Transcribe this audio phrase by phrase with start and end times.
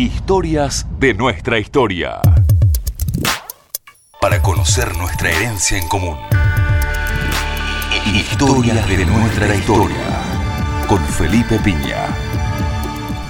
[0.00, 2.22] Historias de nuestra historia.
[4.18, 6.16] Para conocer nuestra herencia en común.
[8.06, 10.22] Historias de nuestra historia.
[10.88, 12.06] Con Felipe Piña.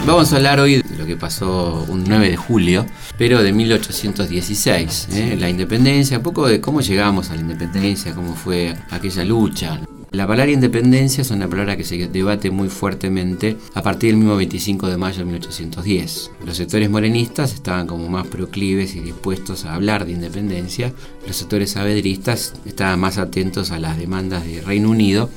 [0.06, 2.86] Vamos a hablar hoy de lo que pasó un 9 de julio,
[3.18, 5.36] pero de 1816, ¿eh?
[5.40, 9.80] la independencia, un poco de cómo llegamos a la independencia, cómo fue aquella lucha.
[10.12, 14.34] La palabra independencia es una palabra que se debate muy fuertemente a partir del mismo
[14.34, 16.32] 25 de mayo de 1810.
[16.44, 20.92] Los sectores morenistas estaban como más proclives y dispuestos a hablar de independencia.
[21.28, 25.30] Los sectores sabedristas estaban más atentos a las demandas de Reino Unido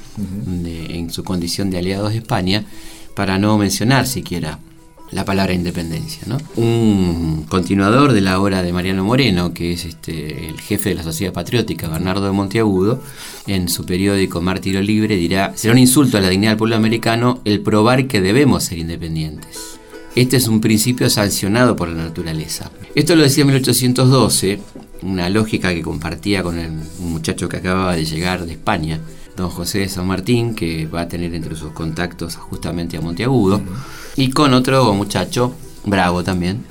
[0.66, 2.66] en su condición de aliados de España
[3.16, 4.58] para no mencionar siquiera
[5.14, 6.24] la palabra independencia.
[6.26, 6.38] ¿no?
[6.56, 11.04] Un continuador de la obra de Mariano Moreno, que es este, el jefe de la
[11.04, 13.02] Sociedad Patriótica, Bernardo de Monteagudo,
[13.48, 17.42] en su periódico Mártiro Libre dirá, será un insulto a la dignidad del pueblo americano
[17.46, 19.80] el probar que debemos ser independientes.
[20.16, 22.70] Este es un principio sancionado por la naturaleza.
[22.94, 24.60] Esto lo decía en 1812,
[25.02, 29.00] una lógica que compartía con el, muchacho que acababa de llegar de España,
[29.36, 33.62] don José de San Martín, que va a tener entre sus contactos justamente a Monteagudo,
[34.16, 36.66] y con otro muchacho, bravo también,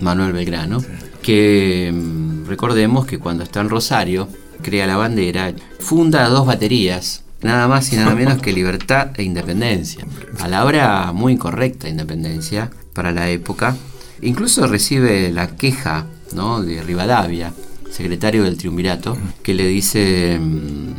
[0.00, 0.82] Manuel Belgrano,
[1.22, 4.28] que mm, recordemos que cuando está en Rosario,
[4.62, 10.06] crea la bandera, funda dos baterías, nada más y nada menos que libertad e independencia.
[10.38, 13.76] Palabra muy incorrecta, independencia, para la época.
[14.22, 16.62] Incluso recibe la queja ¿no?
[16.62, 17.52] de Rivadavia,
[17.90, 20.92] secretario del Triunvirato, que le dice, mm,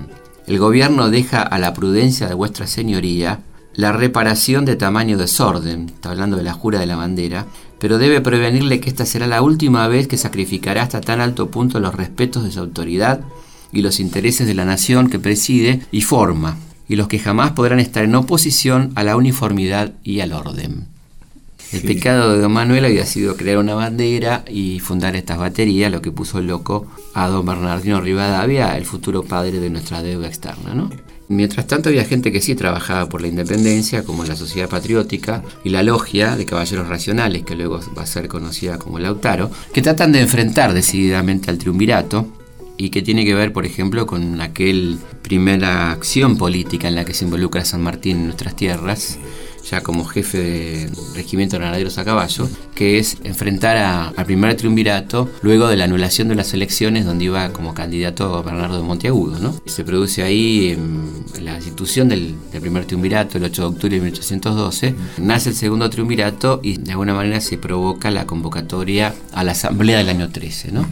[0.47, 3.39] el gobierno deja a la prudencia de vuestra señoría
[3.77, 7.45] la reparación de tamaño desorden, está hablando de la jura de la bandera,
[7.79, 11.79] pero debe prevenirle que esta será la última vez que sacrificará hasta tan alto punto
[11.79, 13.21] los respetos de su autoridad
[13.71, 16.57] y los intereses de la nación que preside y forma,
[16.89, 20.87] y los que jamás podrán estar en oposición a la uniformidad y al orden.
[21.71, 26.01] El pecado de don Manuel había sido crear una bandera y fundar estas baterías, lo
[26.01, 30.73] que puso loco a don Bernardino Rivadavia, el futuro padre de nuestra deuda externa.
[30.73, 30.89] ¿no?
[31.29, 35.69] Mientras tanto había gente que sí trabajaba por la independencia, como la Sociedad Patriótica y
[35.69, 40.13] la Logia de Caballeros Racionales, que luego va a ser conocida como Lautaro, que tratan
[40.13, 42.27] de enfrentar decididamente al triunvirato
[42.77, 47.13] y que tiene que ver, por ejemplo, con aquel primera acción política en la que
[47.13, 49.17] se involucra San Martín en nuestras tierras,
[49.69, 53.77] ya como jefe de regimiento de granaderos a caballo, que es enfrentar
[54.15, 58.77] al primer triunvirato luego de la anulación de las elecciones donde iba como candidato Bernardo
[58.77, 59.39] de Monteagudo.
[59.39, 59.59] ¿no?
[59.65, 64.95] Se produce ahí en la institución del, primer triunvirato, el 8 de octubre de 1812,
[65.17, 69.97] nace el segundo triunvirato y de alguna manera se provoca la convocatoria a la asamblea
[69.97, 70.71] del año 13.
[70.71, 70.85] ¿no?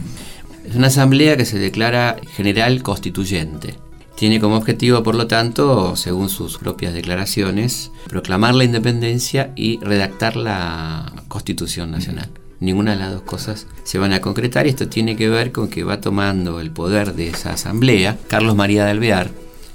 [0.68, 3.85] Es una asamblea que se declara general constituyente.
[4.16, 10.36] Tiene como objetivo, por lo tanto, según sus propias declaraciones, proclamar la independencia y redactar
[10.36, 12.30] la Constitución Nacional.
[12.58, 15.68] Ninguna de las dos cosas se van a concretar y esto tiene que ver con
[15.68, 19.30] que va tomando el poder de esa asamblea Carlos María de Alvear,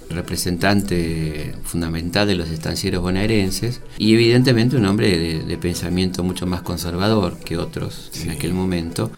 [0.09, 6.63] representante fundamental de los estancieros bonaerenses y evidentemente un hombre de, de pensamiento mucho más
[6.63, 9.11] conservador que otros en aquel momento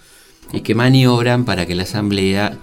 [0.52, 2.58] y que maniobran para que la asamblea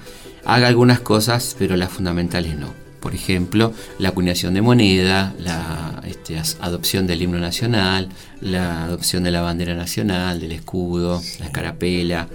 [0.44, 2.68] haga algunas cosas, pero las fundamentales no.
[3.00, 8.10] Por ejemplo, la acuñación de moneda, la este, adopción del himno nacional,
[8.42, 12.28] la adopción de la bandera nacional, del escudo, la escarapela,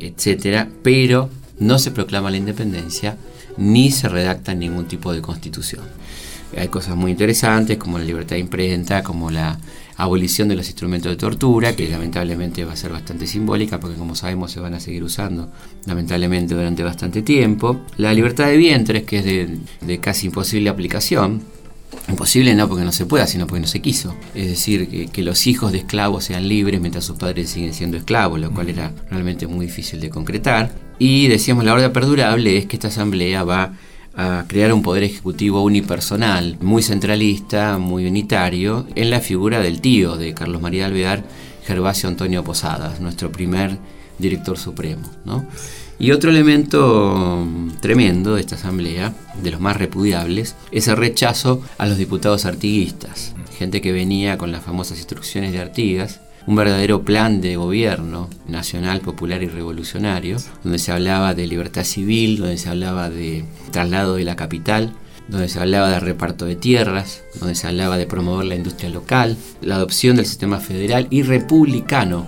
[0.00, 0.66] etc.
[0.82, 1.28] Pero
[1.58, 3.16] no se proclama la independencia
[3.58, 5.84] ni se redacta ningún tipo de constitución.
[6.56, 9.58] Hay cosas muy interesantes como la libertad de imprenta, como la
[9.96, 14.14] abolición de los instrumentos de tortura, que lamentablemente va a ser bastante simbólica porque como
[14.14, 15.50] sabemos se van a seguir usando
[15.86, 17.80] lamentablemente durante bastante tiempo.
[17.96, 21.42] La libertad de vientres, que es de, casi imposible aplicación,
[22.08, 24.14] Imposible no porque no se pueda, sino porque no se quiso.
[24.34, 27.96] Es decir, que, que, los hijos de esclavos sean libres mientras sus padres siguen siendo
[27.96, 30.72] esclavos, lo cual era realmente muy difícil de concretar.
[30.98, 33.72] Y decíamos, la orden perdurable es que esta asamblea va
[34.16, 40.16] a crear un poder ejecutivo unipersonal, muy centralista, muy unitario, en la figura del tío
[40.16, 41.22] de Carlos María Alvear,
[41.64, 43.76] Gervasio Antonio Posadas, nuestro primer
[44.18, 45.10] director supremo.
[45.98, 51.62] Y otro elemento mm, tremendo de esta asamblea, de los más repudiables, es el rechazo
[51.78, 57.02] a los diputados artiguistas, gente que venía con las famosas instrucciones de Artigas, un verdadero
[57.02, 62.68] plan de gobierno nacional, popular y revolucionario, donde se hablaba de libertad civil, donde se
[62.68, 64.92] hablaba de traslado de la capital,
[65.28, 69.36] donde se hablaba de reparto de tierras, donde se hablaba de promover la industria local,
[69.60, 72.26] la adopción del sistema federal y republicano,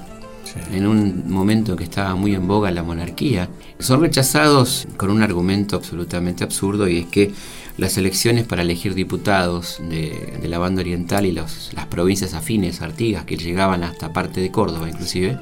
[0.73, 3.49] en un momento en que estaba muy en boga la monarquía,
[3.79, 7.33] son rechazados con un argumento absolutamente absurdo y es que
[7.79, 13.37] las elecciones para elegir diputados de, la banda oriental y las provincias afines, Artigas, que
[13.37, 15.39] llegaban hasta parte de Córdoba inclusive,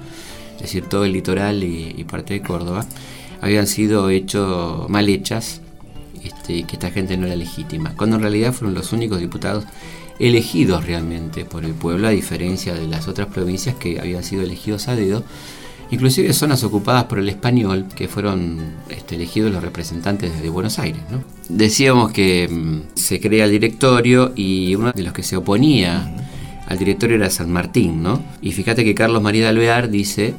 [0.56, 2.86] es decir, todo el litoral y, parte de Córdoba,
[3.40, 5.62] habían sido hecho, mal hechas
[6.22, 9.64] este, y que esta gente no era legítima, cuando en realidad fueron los únicos diputados
[10.18, 14.88] elegidos realmente por el pueblo, a diferencia de las otras provincias que habían sido elegidos
[14.88, 15.24] a dedo,
[15.90, 21.00] inclusive zonas ocupadas por el español, que fueron este, elegidos los representantes desde Buenos Aires.
[21.48, 26.12] Decíamos que mm, se crea el directorio y uno de los que se oponía
[26.66, 28.22] al directorio era San Martín, ¿no?
[28.42, 30.34] Y fíjate que Carlos María de Alvear dice,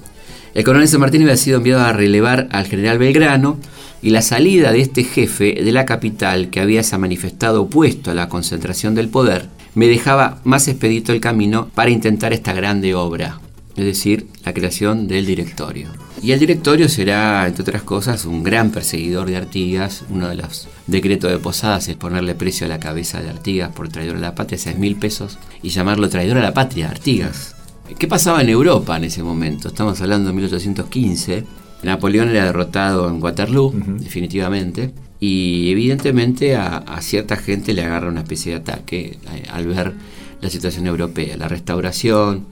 [0.54, 3.58] el coronel San Martín había sido enviado a relevar al general Belgrano
[4.02, 8.16] y la salida de este jefe de la capital que había se manifestado opuesto a
[8.16, 13.40] la concentración del poder me dejaba más expedito el camino para intentar esta grande obra,
[13.78, 15.90] es decir, la creación del directorio.
[16.22, 20.04] Y el directorio será, entre otras cosas, un gran perseguidor de Artigas.
[20.10, 23.90] Uno de los decretos de Posadas es ponerle precio a la cabeza de Artigas por
[23.90, 27.56] traidor a la patria, 6 mil pesos, y llamarlo traidor a la patria, Artigas.
[28.00, 29.68] ¿Qué pasaba en Europa en ese momento?
[29.68, 31.44] Estamos hablando de 1815.
[31.84, 34.92] Napoleón era derrotado en Waterloo, definitivamente.
[35.20, 39.94] Y evidentemente a, cierta gente le agarra una especie de ataque eh, al ver
[40.42, 42.46] la situación europea, la restauración,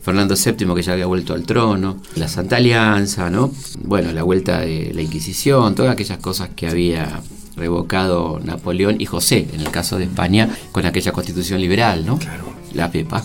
[0.00, 3.52] Fernando VII que ya había vuelto al trono, la Santa Alianza, ¿no?
[3.82, 7.20] Bueno, la vuelta de la Inquisición, todas aquellas cosas que había
[7.56, 12.18] revocado Napoleón y José, en el caso de España, con aquella constitución liberal, ¿no?
[12.18, 12.44] Claro.
[12.72, 13.22] La PEPA.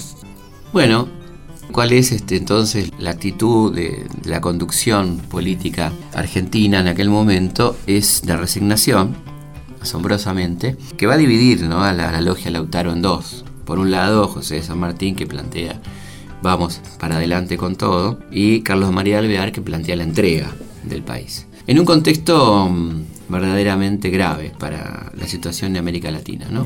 [0.74, 1.08] Bueno,
[1.72, 7.76] ¿Cuál es este, entonces la actitud de, la conducción política argentina en aquel momento?
[7.88, 9.16] Es de resignación,
[9.82, 11.84] asombrosamente, que va a dividir ¿no?
[11.84, 13.44] a, la, logia Lautaro en dos.
[13.66, 15.82] Por un lado, José de San Martín, que plantea
[16.42, 20.52] vamos para adelante con todo, y Carlos María Alvear, que plantea la entrega
[20.84, 21.48] del país.
[21.68, 26.48] En un contexto mm, verdaderamente grave para la situación de América Latina.
[26.50, 26.66] ¿no?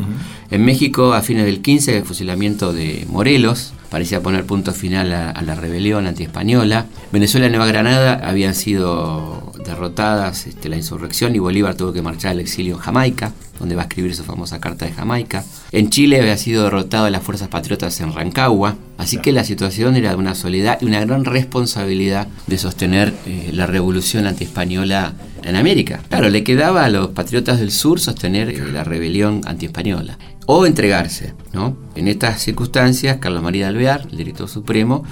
[0.52, 5.42] En México, a fines del 15, el fusilamiento de Morelos parecía poner punto final a,
[5.42, 6.86] la rebelión antiespañola.
[7.12, 12.32] Venezuela y Nueva Granada habían sido derrotadas este, la insurrección y Bolívar tuvo que marchar
[12.32, 15.44] al exilio en Jamaica, donde va a escribir su famosa Carta de Jamaica.
[15.72, 20.10] En Chile había sido derrotado las fuerzas patriotas en Rancagua, así que la situación era
[20.10, 25.14] de una soledad y una gran responsabilidad de sostener eh, la revolución antiespañola
[25.44, 26.02] en América.
[26.10, 31.34] Claro, le quedaba a los patriotas del sur sostener eh, la rebelión antiespañola o entregarse.
[31.54, 31.78] ¿no?
[31.96, 35.04] En estas circunstancias, Carlos María de Alvear, el director supremo,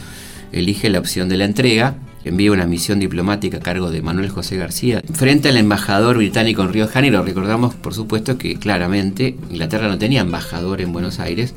[0.52, 1.96] elige la opción de la entrega,
[2.28, 6.74] envía una misión diplomática a cargo de Manuel José García frente al embajador británico en
[6.74, 7.24] Río de Janeiro.
[7.24, 11.54] Recordamos, por supuesto, que claramente Inglaterra no tenía embajador en Buenos Aires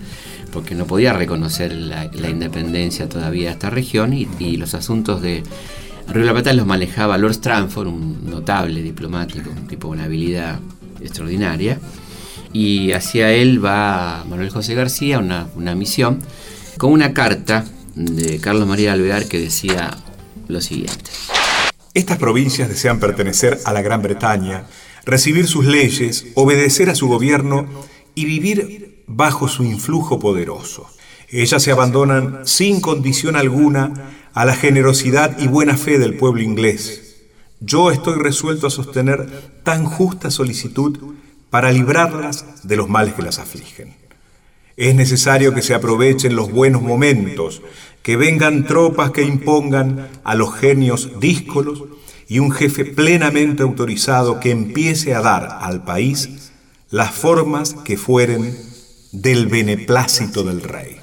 [0.52, 5.42] porque no podía reconocer la, independencia todavía de esta región y, los asuntos de
[6.08, 10.06] Río de la Plata los manejaba Lord Stranford, un notable diplomático, un tipo con una
[10.06, 10.58] habilidad
[11.00, 11.78] extraordinaria.
[12.52, 16.18] Y hacia él va Manuel José García, una, una misión,
[16.78, 17.64] con una carta
[17.94, 19.96] de Carlos María Alvear que decía
[21.94, 24.66] Estas provincias desean pertenecer a la Gran Bretaña,
[25.04, 27.66] recibir sus leyes, obedecer a su gobierno
[28.14, 30.88] y vivir bajo su influjo poderoso.
[31.28, 37.16] Ellas se abandonan sin condición alguna a la generosidad y buena fe del pueblo inglés.
[37.60, 39.28] Yo estoy resuelto a sostener
[39.62, 41.14] tan justa solicitud
[41.50, 43.94] para librarlas de los males que las afligen.
[44.76, 47.60] Es necesario que se aprovechen los buenos momentos,
[48.02, 51.84] que vengan tropas que impongan a los genios díscolos
[52.28, 56.50] y un jefe plenamente autorizado que empiece a dar al país
[56.90, 58.56] las formas que fueren
[59.12, 60.96] del beneplácito del rey.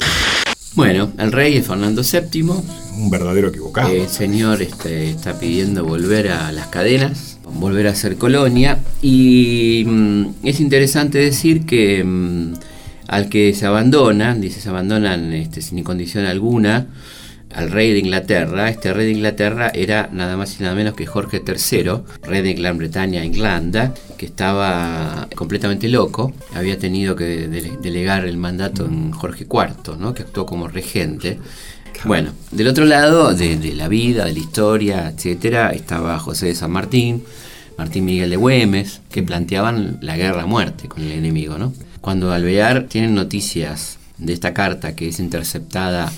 [0.76, 2.42] Bueno, el rey es Fernando VII.
[2.42, 3.90] Un verdadero equivocado.
[3.90, 8.80] El señor este, está pidiendo volver a las cadenas, volver a ser colonia.
[9.02, 12.54] Y mm, es interesante decir que mm,
[13.08, 16.88] al que se abandonan, dice, se abandonan este, sin condición alguna,
[17.54, 18.70] al rey de Inglaterra.
[18.70, 22.54] Este rey de Inglaterra era nada más y nada menos que Jorge III, rey de
[22.54, 26.34] Gran Bretaña Irlanda, que estaba completamente loco.
[26.54, 30.14] Había tenido que delegar el mandato en Jorge IV, ¿no?
[30.14, 31.40] que actuó como regente.
[32.04, 36.72] Bueno, del otro lado de, la vida, de la historia, etcétera, estaba José de San
[36.72, 37.24] Martín,
[37.76, 41.58] Martín Miguel de Güemes, que planteaban la guerra a muerte con el enemigo.
[41.58, 41.74] ¿no?
[42.08, 46.10] Cuando Alvear tienen noticias de esta carta que es interceptada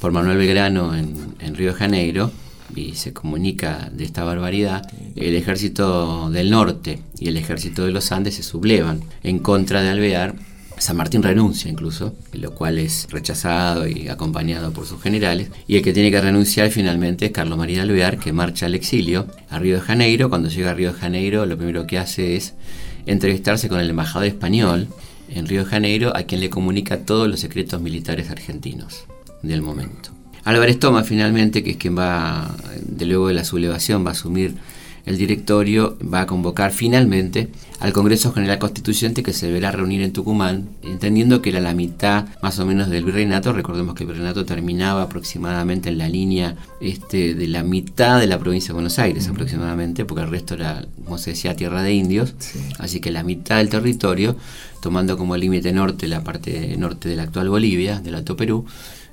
[0.00, 2.32] por Manuel Belgrano en, Río de Janeiro
[2.74, 8.10] y se comunica de esta barbaridad, el ejército del norte y el ejército de los
[8.10, 10.34] Andes se sublevan en contra de Alvear.
[10.78, 15.50] San Martín renuncia incluso, lo cual es rechazado y acompañado por sus generales.
[15.68, 19.28] Y el que tiene que renunciar finalmente es Carlos María Alvear, que marcha al exilio
[19.48, 20.28] a Río de Janeiro.
[20.28, 22.54] Cuando llega a Río de Janeiro, lo primero que hace es
[23.06, 24.88] entrevistarse con el embajador español
[25.28, 29.04] en Río de Janeiro, a quien le comunica todos los secretos militares argentinos
[29.42, 30.10] del momento.
[30.44, 34.54] Álvarez Toma finalmente, que es quien va, de luego de la sublevación, va a asumir
[35.06, 37.48] el directorio va a convocar finalmente
[37.78, 42.26] al Congreso General Constituyente que se deberá reunir en Tucumán, entendiendo que era la mitad
[42.42, 43.52] más o menos del virreinato.
[43.52, 48.38] Recordemos que el virreinato terminaba aproximadamente en la línea este, de la mitad de la
[48.38, 52.34] provincia de Buenos Aires, aproximadamente, porque el resto era, como se decía, tierra de indios.
[52.78, 54.36] Así que la mitad del territorio,
[54.80, 58.66] tomando como límite norte la parte norte de la actual Bolivia, del Alto Perú,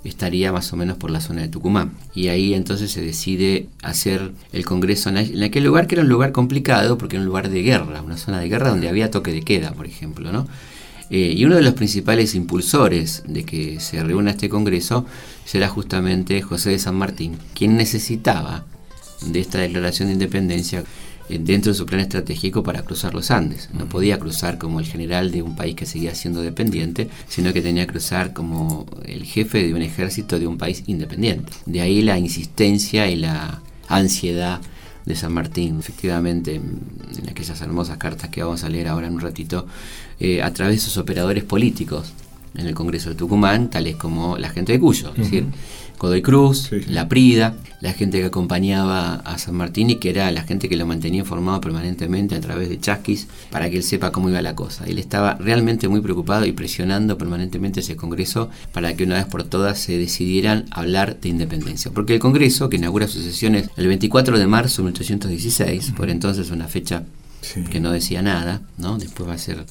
[0.03, 1.91] estaría más o menos por la zona de Tucumán.
[2.13, 6.31] Y ahí entonces se decide hacer el Congreso en aquel lugar que era un lugar
[6.31, 9.41] complicado porque era un lugar de guerra, una zona de guerra donde había toque de
[9.41, 10.31] queda, por ejemplo.
[10.31, 10.47] ¿no?
[11.09, 15.05] Eh, y uno de los principales impulsores de que se reúna este Congreso
[15.45, 18.65] será justamente José de San Martín, quien necesitaba
[19.25, 20.83] de esta declaración de independencia
[21.29, 23.69] dentro de su plan estratégico para cruzar los Andes.
[23.73, 27.61] No podía cruzar como el general de un país que seguía siendo dependiente, sino que
[27.61, 31.51] tenía que cruzar como el jefe de un ejército de un país independiente.
[31.65, 34.61] De ahí la insistencia y la ansiedad
[35.05, 39.21] de San Martín, efectivamente, en aquellas hermosas cartas que vamos a leer ahora en un
[39.21, 39.67] ratito,
[40.19, 42.13] eh, a través de sus operadores políticos
[42.55, 45.45] en el Congreso de Tucumán, tales como la gente de Cuyo, es decir,
[46.03, 50.41] Godoy Cruz, La Prida, la gente que acompañaba a San Martín y que era la
[50.41, 54.27] gente que lo mantenía informado permanentemente a través de chasquis para que él sepa cómo
[54.27, 54.83] iba la cosa.
[54.85, 59.45] Él estaba realmente muy preocupado y presionando permanentemente ese Congreso para que una vez por
[59.45, 61.89] todas se decidieran hablar de independencia.
[61.89, 66.51] Porque el Congreso, que inaugura sus sesiones el 24 de marzo de 1816, por entonces
[66.51, 67.05] una fecha
[67.71, 68.97] que no decía nada, ¿no?
[68.97, 69.65] Después va a ser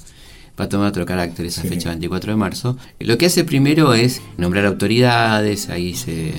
[0.58, 2.76] va a tomar otro carácter esa fecha 24 de marzo.
[2.98, 6.32] Lo que hace primero es nombrar autoridades, ahí se,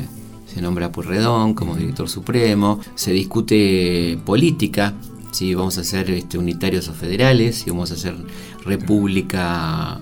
[0.54, 4.94] se nombra a Purredón como director supremo, se discute política,
[5.34, 8.16] si vamos a ser este, unitarios o federales, si vamos a ser
[8.64, 10.00] república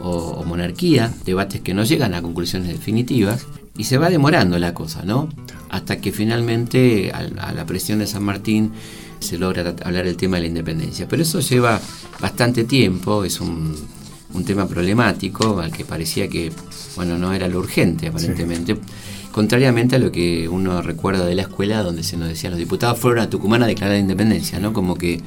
[0.00, 3.46] o, monarquía, debates que no llegan a conclusiones definitivas.
[3.76, 5.30] Y se va demorando la cosa, ¿no?
[5.70, 8.72] Hasta que finalmente, a la presión de San Martín,
[9.20, 11.08] se logra hablar el tema de la independencia.
[11.08, 11.80] Pero eso lleva
[12.20, 13.74] bastante tiempo, es un,
[14.46, 16.50] tema problemático al que parecía que
[16.96, 18.76] bueno no era lo urgente aparentemente.
[19.30, 22.98] Contrariamente a lo que uno recuerda de la escuela donde se nos decía los diputados
[22.98, 24.72] fueron a Tucumán a declarar la independencia, ¿no?
[24.72, 25.20] Como que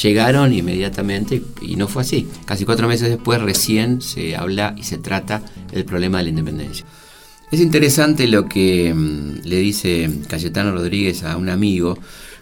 [0.00, 2.28] llegaron inmediatamente y no fue así.
[2.44, 6.86] Casi cuatro meses después recién se habla y se trata el problema de la independencia.
[7.52, 11.98] Es interesante lo que mm, le dice Cayetano Rodríguez a un amigo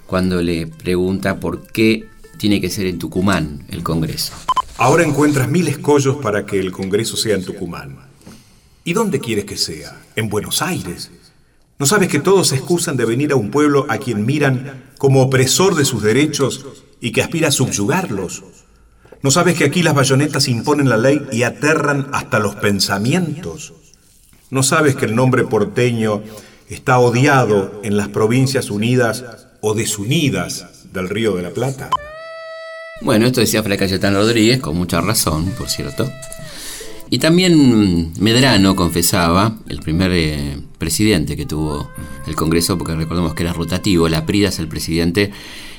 [0.06, 2.08] cuando le pregunta por qué
[2.40, 4.32] tiene que ser en Tucumán el Congreso.
[4.78, 7.98] Ahora encuentras mil escollos para que el Congreso sea en Tucumán.
[8.82, 10.00] ¿Y dónde quieres que sea?
[10.16, 11.10] ¿En Buenos Aires?
[11.78, 15.20] ¿No sabes que todos se excusan de venir a un pueblo a quien miran como
[15.20, 16.64] opresor de sus derechos
[16.98, 18.42] y que aspira a subyugarlos?
[19.20, 23.74] ¿No sabes que aquí las bayonetas imponen la ley y aterran hasta los pensamientos?
[24.48, 26.22] ¿No sabes que el nombre porteño
[26.70, 31.90] está odiado en las provincias unidas o desunidas del Río de la Plata.
[33.02, 36.10] Bueno, esto decía Fray Cayetano Rodríguez, con mucha razón, por cierto.
[37.08, 41.90] Y también Medrano confesaba, el primer eh, presidente que tuvo
[42.26, 45.32] el Congreso, porque recordemos que era rotativo, la Prida es el presidente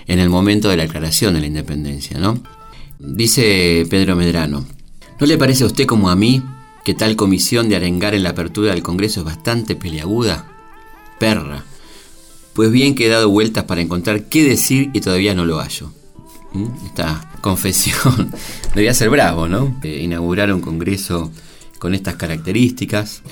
[0.07, 2.41] en el momento de la declaración de la independencia, ¿no?
[2.99, 4.65] Dice Pedro Medrano,
[5.19, 6.43] ¿no le parece a usted como a mí
[6.83, 10.47] que tal comisión de arengar en la apertura del Congreso es bastante peleaguda?
[11.19, 11.63] Perra,
[12.53, 15.93] pues bien que he dado vueltas para encontrar qué decir y todavía no lo hallo.
[16.53, 16.67] ¿Mm?
[16.85, 18.31] Esta confesión
[18.75, 19.75] debía ser bravo, ¿no?
[19.83, 21.31] inaugurar un congreso
[21.79, 23.23] con estas características.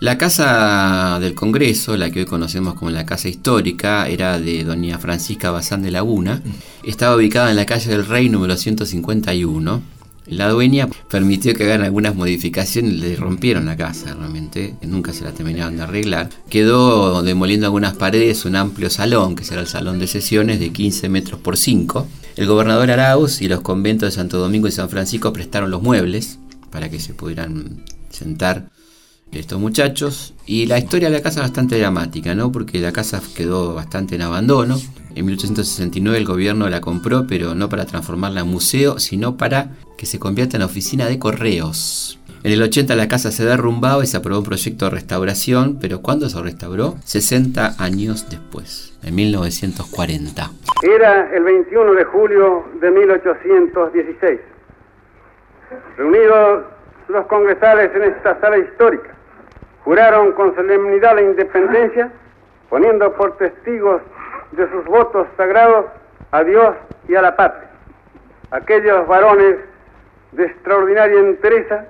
[0.00, 4.98] La casa del Congreso, la que hoy conocemos como la Casa Histórica, era de doña
[4.98, 6.40] Francisca Bazán de Laguna.
[6.82, 9.99] Estaba ubicada en la calle del Rey número 151
[10.30, 15.32] la dueña permitió que hagan algunas modificaciones, le rompieron la casa realmente, nunca se la
[15.32, 16.30] terminaron de arreglar.
[16.48, 21.08] Quedó demoliendo algunas paredes un amplio salón, que será el salón de sesiones de 15
[21.08, 22.06] metros por 5.
[22.36, 26.38] El gobernador Arauz y los conventos de Santo Domingo y San Francisco prestaron los muebles
[26.70, 28.70] para que se pudieran sentar
[29.32, 30.34] estos muchachos.
[30.46, 32.50] Y la historia de la casa es bastante dramática, ¿no?
[32.50, 34.76] Porque la casa quedó bastante en abandono.
[35.14, 40.06] En 1869 el gobierno la compró, pero no para transformarla en museo, sino para que
[40.06, 42.18] se convierta en oficina de correos.
[42.42, 46.00] En el 80 la casa se derrumbaba y se aprobó un proyecto de restauración, pero
[46.00, 46.94] ¿cuándo se restauró?
[47.04, 50.50] 60 años después, en 1940.
[50.82, 54.40] Era el 21 de julio de 1816.
[55.98, 56.64] Reunidos
[57.08, 59.14] los congresales en esta sala histórica,
[59.84, 62.10] juraron con solemnidad la independencia,
[62.68, 64.02] poniendo por testigos
[64.52, 65.86] de sus votos sagrados
[66.32, 66.76] a Dios
[67.08, 67.68] y a la patria.
[68.50, 69.56] Aquellos varones
[70.32, 71.86] de extraordinaria entereza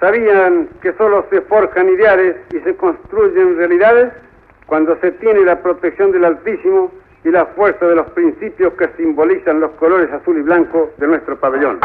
[0.00, 4.12] sabían que solo se forjan ideales y se construyen realidades
[4.66, 6.92] cuando se tiene la protección del Altísimo
[7.24, 11.38] y la fuerza de los principios que simbolizan los colores azul y blanco de nuestro
[11.38, 11.80] pabellón.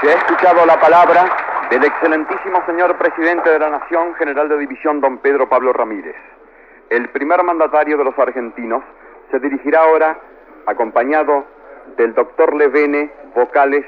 [0.00, 1.24] Se ha escuchado la palabra
[1.70, 6.14] del excelentísimo señor presidente de la Nación, general de división don Pedro Pablo Ramírez.
[6.90, 8.82] El primer mandatario de los argentinos
[9.30, 10.18] se dirigirá ahora,
[10.66, 11.46] acompañado
[11.96, 13.86] del doctor Levene, vocales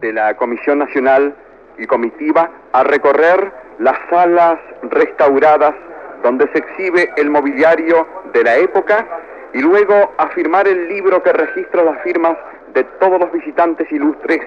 [0.00, 1.36] de la Comisión Nacional
[1.76, 5.74] y Comitiva, a recorrer las salas restauradas
[6.22, 9.04] donde se exhibe el mobiliario de la época
[9.52, 12.38] y luego a firmar el libro que registra las firmas
[12.72, 14.40] de todos los visitantes ilustres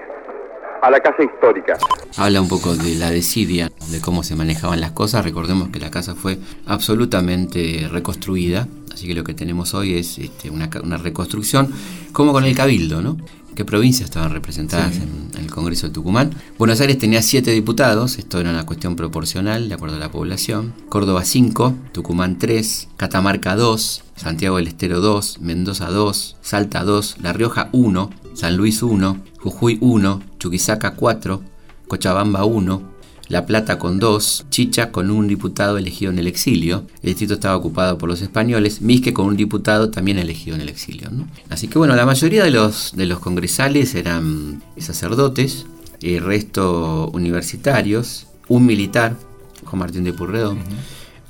[0.81, 1.77] a la casa histórica.
[2.17, 5.23] Habla un poco de la desidia, de cómo se manejaban las cosas.
[5.23, 10.49] Recordemos que la casa fue absolutamente reconstruida, así que lo que tenemos hoy es este,
[10.49, 11.71] una, una, reconstrucción,
[12.11, 13.17] como con el Cabildo, ¿no?
[13.55, 15.01] ¿Qué provincias estaban representadas sí.
[15.01, 16.31] en, en, el Congreso de Tucumán?
[16.57, 20.73] Buenos Aires tenía siete diputados, esto era una cuestión proporcional, de acuerdo a la población.
[20.87, 27.33] Córdoba 5, Tucumán 3, Catamarca 2, Santiago del Estero 2, Mendoza 2, Salta 2, La
[27.33, 28.09] Rioja 1,
[28.39, 31.43] San Luis 1, Jujuy 1, Chuquisaca 4,
[31.89, 32.81] Cochabamba 1,
[33.27, 37.57] La Plata con 2, Chicha con un diputado elegido en el exilio, el distrito estaba
[37.57, 41.09] ocupado por los españoles, Misque con un diputado también elegido en el exilio.
[41.49, 45.65] Así que bueno, la mayoría de los, de los congresales eran sacerdotes,
[46.01, 49.17] el resto universitarios, un militar,
[49.65, 50.55] Juan Martín de -huh.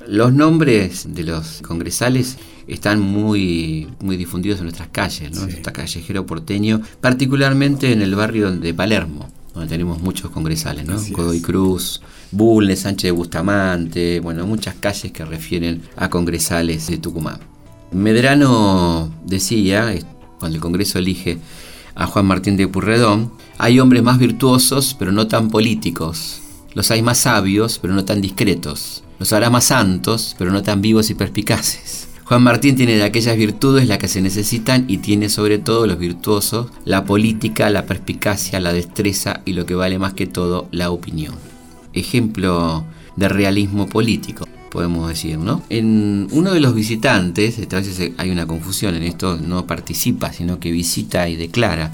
[0.06, 5.44] Los nombres de los congresales están muy, muy difundidos en nuestras calles, ¿no?
[5.46, 5.52] Sí.
[5.52, 10.94] Está callejero porteño, particularmente en el barrio de Palermo, donde tenemos muchos congresales, ¿no?
[10.94, 11.42] Así Godoy es.
[11.42, 17.38] Cruz, Bulnes, Sánchez de Bustamante, bueno, muchas calles que refieren a congresales de Tucumán.
[17.92, 19.92] Medrano decía,
[20.38, 21.38] cuando el Congreso elige
[21.94, 26.40] a Juan Martín de Purredón, hay hombres más virtuosos, pero no tan políticos.
[26.72, 29.02] Los hay más sabios, pero no tan discretos.
[29.20, 32.08] Los hará más santos, pero no tan vivos y perspicaces.
[32.24, 35.98] Juan Martín tiene de aquellas virtudes las que se necesitan y tiene sobre todo los
[35.98, 40.90] virtuosos la política, la perspicacia, la destreza y lo que vale más que todo, la
[40.90, 41.34] opinión.
[41.92, 45.62] Ejemplo de realismo político, podemos decir, ¿no?
[45.68, 50.58] En uno de los visitantes, a veces hay una confusión en esto, no participa, sino
[50.58, 51.92] que visita y declara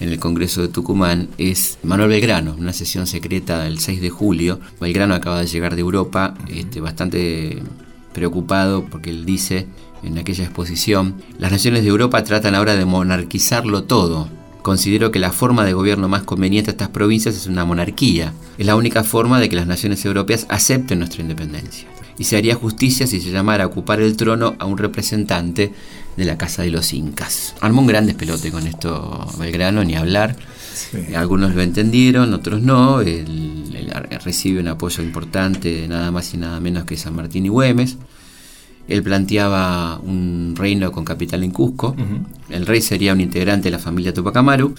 [0.00, 4.60] en el Congreso de Tucumán es Manuel Belgrano, una sesión secreta del 6 de julio.
[4.80, 7.62] Belgrano acaba de llegar de Europa, este, bastante
[8.12, 9.66] preocupado porque él dice
[10.02, 14.28] en aquella exposición, las naciones de Europa tratan ahora de monarquizarlo todo.
[14.62, 18.32] Considero que la forma de gobierno más conveniente a estas provincias es una monarquía.
[18.56, 21.86] Es la única forma de que las naciones europeas acepten nuestra independencia.
[22.16, 25.72] Y se haría justicia si se llamara a ocupar el trono a un representante
[26.16, 27.54] de la Casa de los Incas.
[27.60, 30.36] Armó un gran despelote con esto Belgrano, ni hablar.
[30.74, 31.14] Sí.
[31.14, 33.00] Algunos lo entendieron, otros no.
[33.00, 33.92] Él, él,
[34.24, 37.96] recibe un apoyo importante de nada más y nada menos que San Martín y Güemes.
[38.86, 41.94] Él planteaba un reino con capital en Cusco.
[41.96, 42.26] Uh -huh.
[42.50, 44.74] El rey sería un integrante de la familia Tupac Amaru.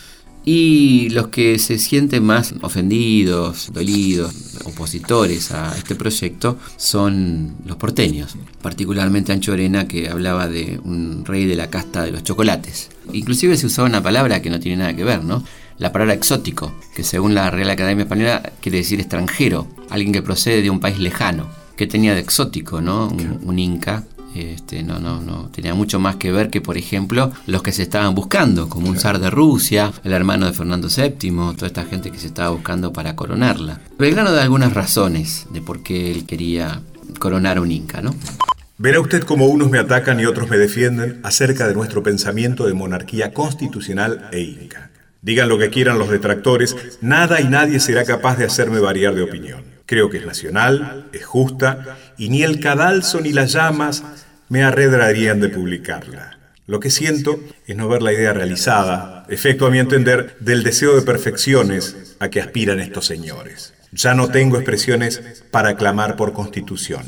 [0.47, 4.31] Y los que se sienten más ofendidos, dolidos,
[4.65, 11.45] opositores a este proyecto son los porteños, particularmente Ancho Arena que hablaba de un rey
[11.45, 12.89] de la casta de los chocolates.
[13.11, 15.43] Inclusive se usaba una palabra que no tiene nada que ver, ¿no?
[15.79, 20.61] La palabra exótico, que según la Real Academia Española quiere decir extranjero, alguien que procede
[20.61, 21.49] de un país lejano.
[21.75, 23.07] ¿Qué tenía de exótico, no?
[23.07, 24.03] Un, un inca
[24.35, 27.83] este, no, no, no, tenía mucho más que ver que, por ejemplo, los que se
[27.83, 32.11] estaban buscando, como un zar de Rusia, el hermano de Fernando VII, toda esta gente
[32.11, 33.79] que se estaba buscando para coronarla.
[33.97, 36.81] Belgrano da algunas razones de por qué él quería
[37.19, 38.13] coronar a un inca, ¿no?
[38.77, 42.73] Verá usted cómo unos me atacan y otros me defienden acerca de nuestro pensamiento de
[42.73, 44.91] monarquía constitucional e inca.
[45.21, 49.23] Digan lo que quieran los detractores, nada y nadie será capaz de hacerme variar de
[49.23, 49.63] opinión.
[49.85, 54.03] Creo que es nacional, es justa, y ni el cadalso ni las llamas
[54.49, 56.37] me arredrarían de publicarla.
[56.67, 60.95] Lo que siento es no ver la idea realizada, efecto a mi entender del deseo
[60.95, 63.73] de perfecciones a que aspiran estos señores.
[63.91, 67.03] Ya no tengo expresiones para clamar por constitución.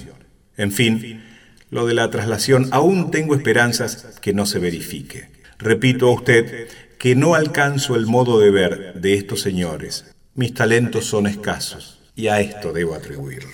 [0.57, 1.23] En fin,
[1.69, 5.29] lo de la traslación aún tengo esperanzas que no se verifique.
[5.57, 6.67] Repito a usted
[6.99, 10.05] que no alcanzo el modo de ver de estos señores.
[10.35, 13.47] Mis talentos son escasos y a esto debo atribuirlo.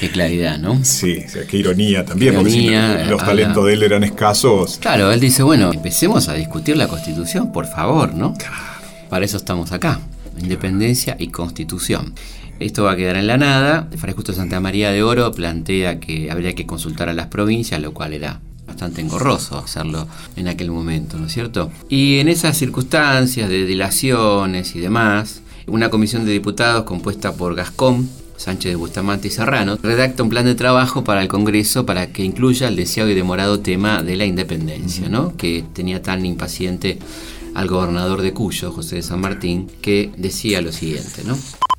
[0.00, 0.84] Qué claridad, ¿no?
[0.84, 4.02] Sí, o sea, qué ironía también, qué ironía, porque si los talentos de él eran
[4.02, 4.78] escasos.
[4.78, 8.34] Claro, él dice, bueno, empecemos a discutir la Constitución, por favor, ¿no?
[8.34, 8.56] Claro.
[9.08, 10.00] Para eso estamos acá,
[10.36, 12.12] independencia y Constitución.
[12.58, 13.88] Esto va a quedar en la nada.
[13.96, 17.94] Fray Justo Santa María de Oro plantea que habría que consultar a las provincias, lo
[17.94, 21.70] cual era bastante engorroso hacerlo en aquel momento, ¿no es cierto?
[21.88, 28.08] Y en esas circunstancias de dilaciones y demás, una comisión de diputados compuesta por Gascón,
[28.36, 32.24] Sánchez de Bustamante y Serrano, redacta un plan de trabajo para el Congreso para que
[32.24, 35.36] incluya el deseado y demorado tema de la independencia, ¿no?
[35.36, 36.98] que tenía tan impaciente
[37.54, 41.36] al gobernador de Cuyo, José de San Martín, que decía lo siguiente, ¿no?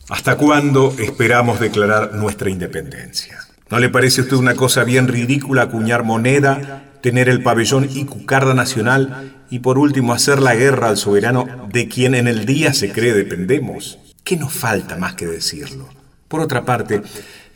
[0.09, 3.37] ¿Hasta cuándo esperamos declarar nuestra independencia?
[3.69, 8.05] ¿No le parece a usted una cosa bien ridícula acuñar moneda, tener el pabellón y
[8.05, 12.73] cucarda nacional y por último hacer la guerra al soberano de quien en el día
[12.73, 13.99] se cree dependemos?
[14.23, 15.89] ¿Qué nos falta más que decirlo?
[16.27, 17.01] Por otra parte,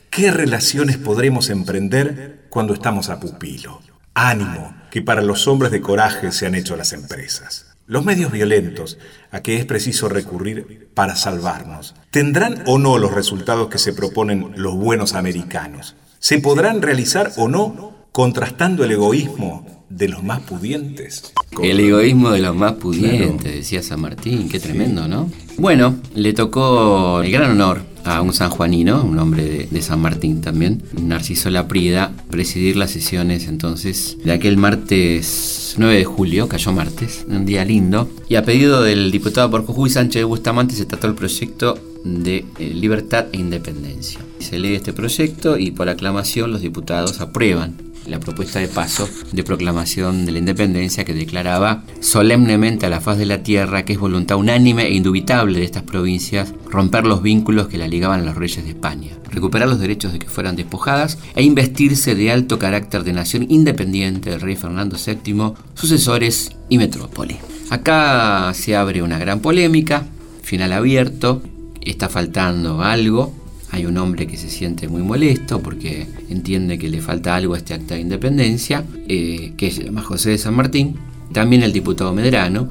[0.09, 3.81] ¿qué relaciones podremos emprender cuando estamos a pupilo?
[4.15, 7.67] Ánimo, que para los hombres de coraje se han hecho las empresas.
[7.85, 8.97] Los medios violentos
[9.31, 14.53] a que es preciso recurrir para salvarnos, ¿tendrán o no los resultados que se proponen
[14.55, 15.95] los buenos americanos?
[16.19, 21.33] ¿Se podrán realizar o no contrastando el egoísmo de los más pudientes?
[21.61, 25.29] El egoísmo de los más pudientes, decía San Martín, qué tremendo, ¿no?
[25.57, 30.83] Bueno, le tocó el gran honor a un sanjuanino, un hombre de, San Martín también,
[30.99, 37.45] Narciso Laprida, presidir las sesiones entonces de aquel martes 9 de julio, cayó martes, un
[37.45, 41.15] día lindo, y a pedido del diputado por Jujuy Sánchez de Bustamante se trató el
[41.15, 44.19] proyecto de eh, libertad e independencia.
[44.39, 49.43] Se lee este proyecto y por aclamación los diputados aprueban la propuesta de paso de
[49.43, 53.99] proclamación de la independencia que declaraba solemnemente a la faz de la tierra que es
[53.99, 58.35] voluntad unánime e indubitable de estas provincias romper los vínculos que la ligaban a los
[58.35, 63.03] reyes de España, recuperar los derechos de que fueran despojadas e investirse de alto carácter
[63.03, 67.37] de nación independiente del rey Fernando VII, sucesores y metrópoli.
[67.69, 70.05] Acá se abre una gran polémica,
[70.41, 71.41] final abierto,
[71.81, 73.33] está faltando algo,
[73.73, 77.57] hay un hombre que se siente muy molesto porque entiende que le falta algo a
[77.57, 80.95] este acta de independencia, eh, que se llama José de San Martín.
[81.31, 82.69] También el diputado Medrano,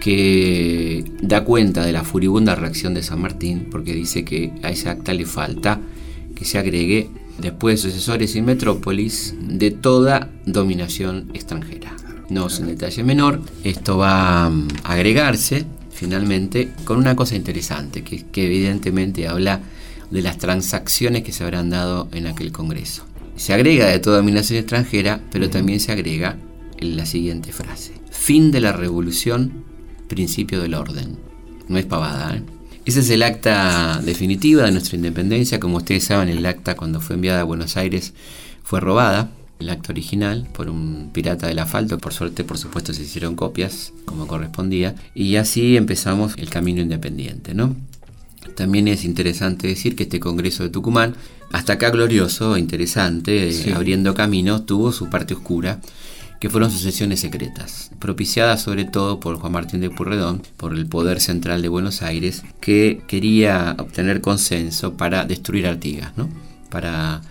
[0.00, 4.88] que da cuenta de la furibunda reacción de San Martín porque dice que a ese
[4.88, 5.80] acta le falta
[6.36, 11.96] que se agregue después de sucesores y metrópolis de toda dominación extranjera.
[12.30, 14.52] No es un detalle menor, esto va a
[14.84, 19.60] agregarse finalmente con una cosa interesante, que, que evidentemente habla
[20.10, 23.04] de las transacciones que se habrán dado en aquel Congreso.
[23.36, 26.36] Se agrega de toda dominación extranjera, pero también se agrega
[26.78, 27.92] en la siguiente frase.
[28.10, 29.64] Fin de la revolución,
[30.08, 31.18] principio del orden.
[31.68, 32.42] No es pavada, ¿eh?
[32.86, 35.58] Ese es el acta definitiva de nuestra independencia.
[35.58, 38.14] Como ustedes saben, el acta cuando fue enviada a Buenos Aires
[38.62, 39.30] fue robada.
[39.58, 41.98] El acta original por un pirata del asfalto.
[41.98, 44.94] Por suerte, por supuesto, se hicieron copias como correspondía.
[45.16, 47.74] Y así empezamos el camino independiente, ¿no?
[48.54, 51.14] También es interesante decir que este Congreso de Tucumán,
[51.52, 55.80] hasta acá glorioso, interesante, eh, abriendo camino, tuvo su parte oscura,
[56.40, 60.86] que fueron sus sesiones secretas, propiciadas sobre todo por Juan Martín de Purredón, por el
[60.86, 66.28] Poder Central de Buenos Aires, que quería obtener consenso para destruir Artigas, ¿no?
[66.70, 67.22] para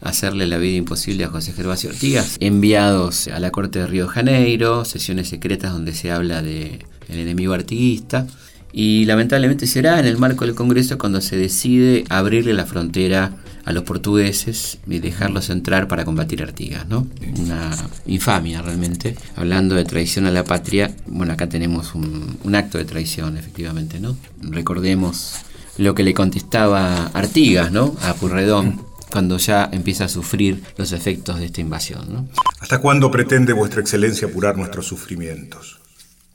[0.00, 4.10] hacerle la vida imposible a José Gervasio Artigas, enviados a la corte de Río de
[4.10, 8.26] Janeiro, sesiones secretas donde se habla de el enemigo artiguista,
[8.72, 13.32] y lamentablemente será en el marco del Congreso cuando se decide abrirle la frontera
[13.64, 17.06] a los portugueses y dejarlos entrar para combatir Artigas, ¿no?
[17.38, 17.70] Una
[18.06, 19.14] infamia realmente.
[19.36, 24.16] Hablando de traición a la patria, bueno, acá tenemos un, acto de traición, efectivamente, ¿no?
[24.40, 25.34] Recordemos
[25.76, 27.94] lo que le contestaba Artigas, ¿no?
[28.02, 32.12] A Purredón cuando ya empieza a sufrir los efectos de esta invasión.
[32.12, 32.28] ¿no?
[32.60, 35.78] ¿Hasta cuándo pretende vuestra excelencia apurar nuestros sufrimientos?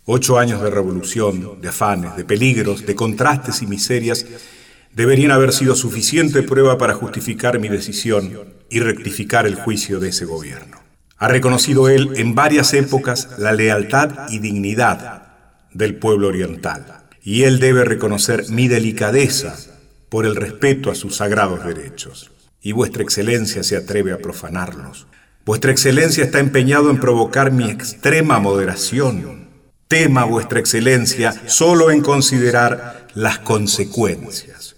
[0.06, 4.26] Ocho años de revolución, de afanes, de peligros, de contrastes y miserias
[4.92, 10.26] deberían haber sido suficiente prueba para justificar mi decisión y rectificar el juicio de ese
[10.26, 10.78] gobierno.
[11.18, 15.36] Ha reconocido él en varias épocas la lealtad y dignidad
[15.74, 19.56] del pueblo oriental, y él debe reconocer mi delicadeza
[20.10, 22.30] por el respeto a sus sagrados derechos.
[22.62, 25.08] Y vuestra excelencia se atreve a profanarlos.
[25.46, 29.43] Vuestra excelencia está empeñado en provocar mi extrema moderación
[29.94, 34.76] tema vuestra excelencia solo en considerar las consecuencias.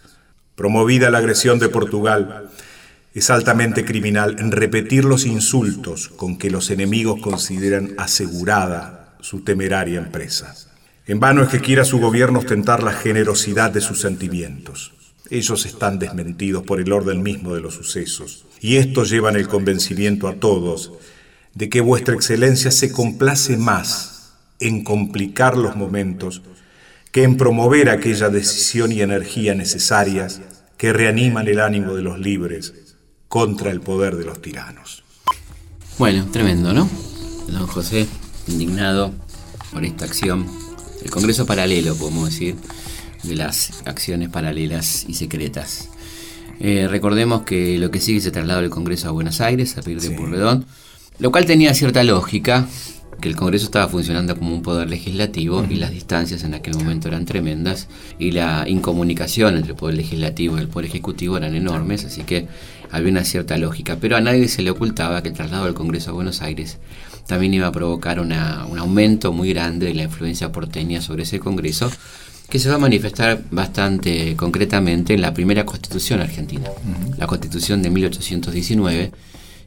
[0.56, 2.50] Promovida la agresión de Portugal,
[3.14, 10.00] es altamente criminal en repetir los insultos con que los enemigos consideran asegurada su temeraria
[10.00, 10.54] empresa.
[11.08, 14.92] En vano es que quiera su gobierno ostentar la generosidad de sus sentimientos.
[15.30, 20.28] Ellos están desmentidos por el orden mismo de los sucesos, y estos llevan el convencimiento
[20.28, 20.92] a todos
[21.54, 24.15] de que vuestra excelencia se complace más
[24.60, 26.42] en complicar los momentos
[27.12, 30.42] que en promover aquella decisión y energía necesarias
[30.78, 32.74] que reaniman el ánimo de los libres
[33.28, 35.04] contra el poder de los tiranos.
[35.98, 36.90] Bueno, tremendo, ¿no?
[37.48, 38.06] Don José,
[38.48, 39.14] indignado
[39.72, 40.46] por esta acción,
[41.04, 42.56] el Congreso paralelo, podemos decir,
[43.24, 45.90] de las acciones paralelas y secretas.
[46.60, 50.02] Eh, recordemos que lo que sigue se trasladó del Congreso a Buenos Aires a pedir
[50.02, 50.66] de Purredón,
[51.20, 52.68] lo cual tenía cierta lógica,
[53.26, 57.08] que el Congreso estaba funcionando como un poder legislativo y las distancias en aquel momento
[57.08, 57.88] eran tremendas
[58.20, 62.48] y la incomunicación entre el poder legislativo y el poder ejecutivo eran enormes, así que
[62.92, 63.98] había una cierta lógica.
[64.00, 66.78] Pero a nadie se le ocultaba que el traslado del Congreso a Buenos Aires
[67.26, 71.92] también iba a provocar un aumento muy grande de la influencia porteña sobre ese Congreso
[72.48, 76.70] que se va a manifestar bastante concretamente en la primera constitución argentina,
[77.18, 79.12] la constitución de 1819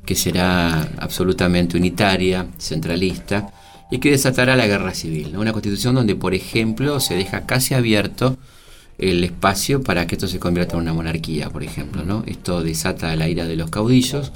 [0.09, 3.53] que será absolutamente unitaria, centralista
[3.91, 5.37] y que desatará la guerra civil.
[5.37, 8.39] Una constitución donde, por ejemplo, se deja casi abierto
[8.97, 12.05] el espacio para que esto se convierta en una monarquía, por ejemplo.
[12.07, 12.25] ¿no?
[12.27, 14.33] Esto desata la ira de los caudillos,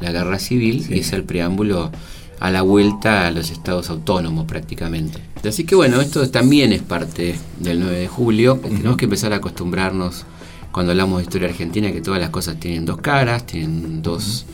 [0.00, 1.92] la guerra civil, y es el preámbulo
[2.38, 5.20] a la vuelta a los estados autónomos prácticamente.
[5.46, 8.58] Así que bueno, esto también es parte del 9 de julio.
[8.62, 10.24] Tenemos que empezar a acostumbrarnos
[10.72, 14.46] cuando hablamos de historia argentina que todas las cosas tienen dos caras, tienen dos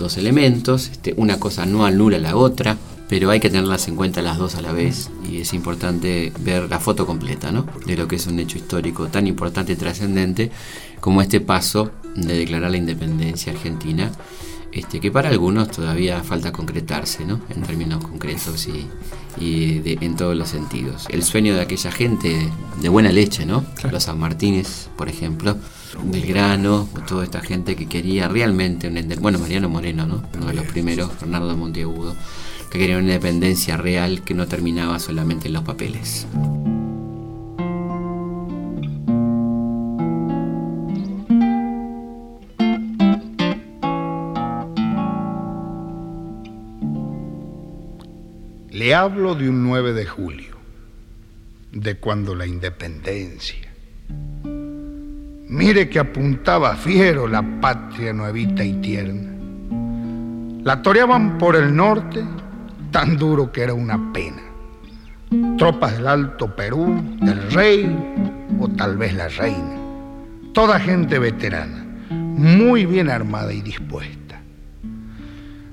[0.00, 2.76] dos elementos, este, una cosa no anula la otra,
[3.08, 6.68] pero hay que tenerlas en cuenta las dos a la vez y es importante ver
[6.68, 7.66] la foto completa ¿no?
[7.86, 10.50] de lo que es un hecho histórico tan importante y trascendente
[11.00, 14.10] como este paso de declarar la independencia argentina,
[14.72, 17.40] este, que para algunos todavía falta concretarse ¿no?
[17.48, 18.86] en términos concretos y,
[19.40, 21.06] en todos los sentidos.
[21.08, 22.48] El sueño de aquella gente
[22.80, 23.64] de buena leche, ¿no?
[23.90, 25.56] los San Martínez, por ejemplo,
[26.04, 30.22] Belgrano, toda esta gente que quería realmente una bueno Mariano Moreno, ¿no?
[30.36, 32.14] uno de los primeros, Bernardo Monteagudo,
[32.70, 36.26] que quería una independencia real que no terminaba solamente en los papeles.
[48.94, 50.56] Hablo de un 9 de julio,
[51.72, 53.70] de cuando la independencia
[55.50, 59.32] Mire que apuntaba fiero la patria nuevita y tierna.
[60.62, 62.24] La toreaban por el norte,
[62.92, 64.42] tan duro que era una pena.
[65.58, 69.76] Tropas del Alto Perú, del rey o tal vez la reina.
[70.54, 74.19] Toda gente veterana, muy bien armada y dispuesta.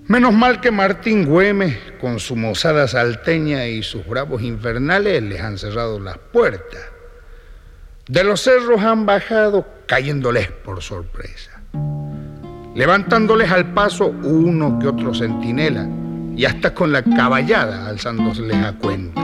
[0.07, 5.57] Menos mal que Martín Güemes, con su mozada salteña y sus bravos infernales, les han
[5.57, 6.97] cerrado las puertas
[8.07, 11.61] de los cerros han bajado cayéndoles por sorpresa,
[12.73, 15.87] levantándoles al paso uno que otro centinela
[16.35, 19.21] y hasta con la caballada alzándoseles a cuenta.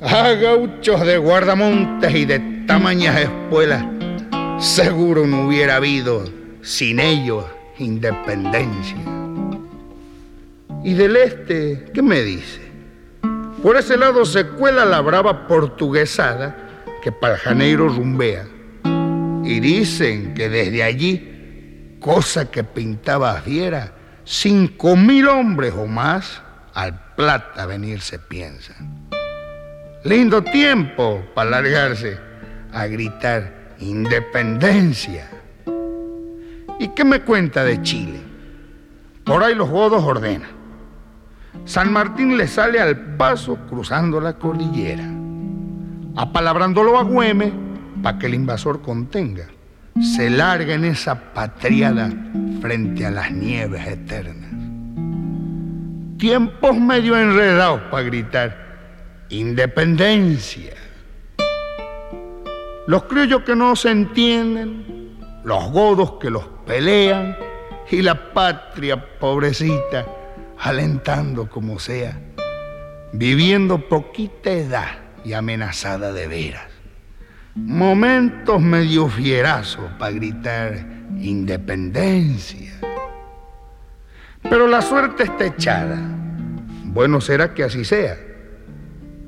[0.00, 3.84] A gauchos de guardamontes y de tamañas espuelas,
[4.58, 6.24] seguro no hubiera habido
[6.62, 7.44] sin ellos
[7.78, 8.96] independencia.
[10.84, 12.60] ¿Y del este qué me dice?
[13.62, 16.56] Por ese lado se cuela la brava portuguesada
[17.02, 18.46] que para Janeiro rumbea.
[19.44, 23.92] Y dicen que desde allí, cosa que pintaba fiera,
[24.24, 26.42] cinco mil hombres o más
[26.74, 29.08] al plata venirse piensan.
[30.04, 32.16] Lindo tiempo para largarse
[32.72, 35.28] a gritar independencia.
[36.78, 38.20] ¿Y qué me cuenta de Chile?
[39.24, 40.57] Por ahí los godos ordenan.
[41.64, 45.18] San Martín le sale al paso cruzando la cordillera
[46.18, 47.52] apalabrándolo a Güeme
[48.02, 49.46] para que el invasor contenga.
[50.00, 52.10] Se larga en esa patriada
[52.60, 54.50] frente a las nieves eternas.
[56.18, 60.74] Tiempos medio enredados para gritar independencia.
[62.88, 67.36] Los criollos que no se entienden, los godos que los pelean
[67.90, 70.04] y la patria pobrecita
[70.60, 72.18] alentando como sea,
[73.12, 76.68] viviendo poquita edad y amenazada de veras.
[77.54, 80.86] Momentos medio fierazos para gritar
[81.18, 82.72] independencia.
[84.42, 85.98] Pero la suerte está echada.
[86.84, 88.16] Bueno será que así sea.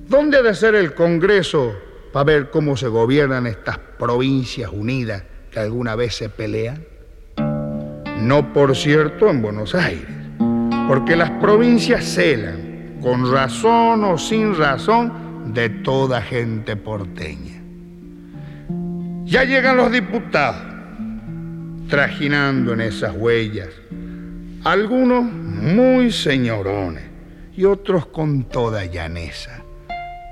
[0.09, 1.75] ¿Dónde ha de ser el Congreso
[2.13, 6.85] para ver cómo se gobiernan estas provincias unidas que alguna vez se pelean?
[8.19, 10.20] No, por cierto, en Buenos Aires,
[10.89, 17.63] porque las provincias celan, con razón o sin razón, de toda gente porteña.
[19.25, 20.63] Ya llegan los diputados,
[21.89, 23.69] trajinando en esas huellas,
[24.65, 27.05] algunos muy señorones
[27.57, 29.63] y otros con toda llaneza,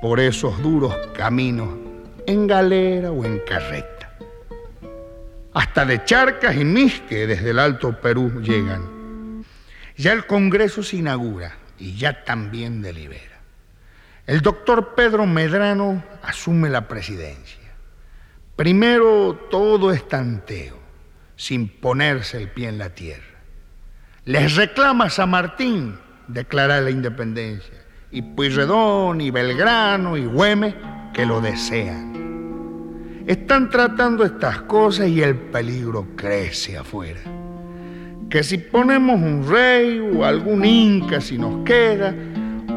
[0.01, 1.69] por esos duros caminos
[2.25, 4.11] en galera o en carreta.
[5.53, 8.98] Hasta de Charcas y Misque desde el Alto Perú llegan.
[9.99, 13.41] Ya el Congreso se inaugura y ya también delibera.
[14.25, 17.59] El doctor Pedro Medrano asume la presidencia.
[18.55, 20.79] Primero todo es tanteo,
[21.35, 23.41] sin ponerse el pie en la tierra.
[24.23, 30.75] Les reclama San Martín declarar la independencia, y Pueyrredón, y Belgrano, y Güemes,
[31.13, 33.23] que lo desean.
[33.27, 37.19] Están tratando estas cosas y el peligro crece afuera.
[38.29, 42.13] Que si ponemos un rey o algún inca si nos queda,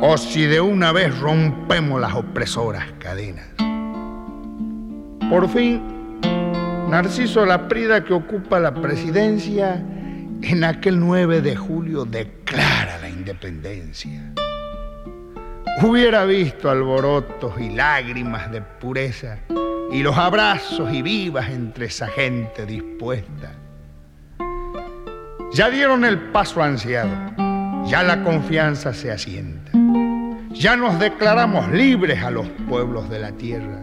[0.00, 3.46] o si de una vez rompemos las opresoras cadenas.
[5.30, 5.82] Por fin,
[6.88, 9.82] Narciso Laprida, que ocupa la presidencia,
[10.42, 14.32] en aquel 9 de julio declara la independencia.
[15.82, 19.38] Hubiera visto alborotos y lágrimas de pureza
[19.90, 23.61] y los abrazos y vivas entre esa gente dispuesta.
[25.54, 27.10] Ya dieron el paso ansiado,
[27.84, 29.70] ya la confianza se asienta,
[30.50, 33.82] ya nos declaramos libres a los pueblos de la tierra.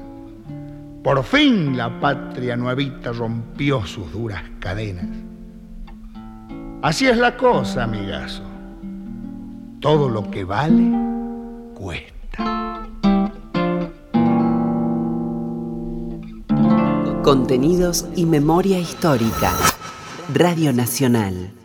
[1.03, 5.05] Por fin la patria nuevita rompió sus duras cadenas.
[6.81, 8.41] Así es la cosa, amigazo.
[9.79, 10.91] Todo lo que vale,
[11.75, 12.87] cuesta.
[17.21, 19.53] Contenidos y memoria histórica.
[20.33, 21.58] Radio Nacional.